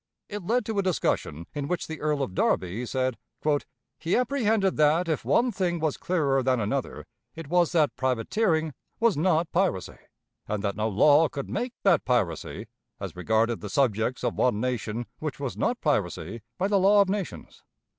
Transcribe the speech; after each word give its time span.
It 0.29 0.41
led 0.43 0.65
to 0.65 0.79
a 0.79 0.81
discussion 0.81 1.45
in 1.53 1.67
which 1.67 1.85
the 1.85 2.01
Earl 2.01 2.23
of 2.23 2.33
Derby 2.33 2.87
said: 2.87 3.19
"He 3.99 4.15
apprehended 4.15 4.75
that, 4.77 5.07
if 5.07 5.23
one 5.23 5.51
thing 5.51 5.79
was 5.79 5.95
clearer 5.95 6.41
than 6.41 6.59
another, 6.59 7.05
it 7.35 7.49
was 7.49 7.71
that 7.73 7.95
privateering 7.95 8.73
was 8.99 9.15
not 9.15 9.51
piracy; 9.51 9.99
and 10.47 10.63
that 10.63 10.75
no 10.75 10.89
law 10.89 11.27
could 11.29 11.51
make 11.51 11.73
that 11.83 12.03
piracy, 12.03 12.65
as 12.99 13.15
regarded 13.15 13.61
the 13.61 13.69
subjects 13.69 14.23
of 14.23 14.33
one 14.33 14.59
nation 14.59 15.05
which 15.19 15.39
was 15.39 15.55
not 15.55 15.79
piracy 15.81 16.41
by 16.57 16.67
the 16.67 16.79
law 16.79 17.01
of 17.03 17.07
nations. 17.07 17.61